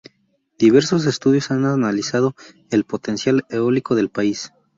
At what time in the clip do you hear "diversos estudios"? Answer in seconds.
0.57-1.51